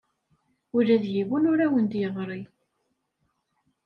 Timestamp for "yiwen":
1.13-1.49